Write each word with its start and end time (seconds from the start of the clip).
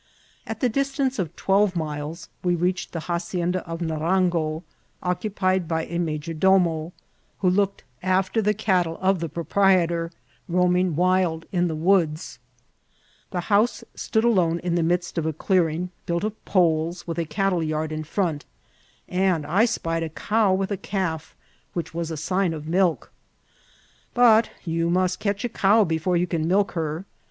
At 0.47 0.61
the 0.61 0.67
distance 0.67 1.19
of 1.19 1.35
twelve 1.35 1.75
miles 1.75 2.27
we 2.43 2.55
reached 2.55 2.91
the 2.91 3.01
hacienda 3.01 3.63
of 3.67 3.81
Narango, 3.81 4.63
occupied 5.03 5.67
by 5.67 5.85
a 5.85 5.99
major 5.99 6.33
domO| 6.33 6.91
who 7.41 7.49
looked 7.51 7.83
after 8.01 8.41
the 8.41 8.55
cattle 8.55 8.97
of 8.99 9.19
the 9.19 9.29
proprietor, 9.29 10.09
roaming 10.49 10.95
wild 10.95 11.45
in 11.51 11.67
the 11.67 11.75
woods; 11.75 12.39
the 13.29 13.41
house 13.41 13.83
stood 13.93 14.23
alone 14.23 14.57
in 14.61 14.73
the 14.73 14.81
midst 14.81 15.19
of 15.19 15.27
a 15.27 15.33
clearing, 15.33 15.91
built 16.07 16.23
of 16.23 16.45
poles, 16.45 17.05
with 17.05 17.19
a 17.19 17.25
cattle 17.25 17.61
yard 17.61 17.91
in 17.91 18.03
front; 18.03 18.43
and 19.07 19.45
I 19.45 19.65
spied 19.65 20.01
a 20.01 20.09
cow 20.09 20.51
with 20.51 20.71
a 20.71 20.77
calf, 20.77 21.35
which 21.73 21.93
was 21.93 22.09
a 22.09 22.17
sign 22.17 22.53
of 22.55 22.67
milk. 22.67 23.11
But 24.15 24.49
you 24.65 24.89
must 24.89 25.19
catch 25.19 25.45
a 25.45 25.49
cow 25.49 25.83
before 25.83 26.17
you 26.17 26.25
can 26.25 26.47
milk 26.47 26.71
her. 26.71 27.05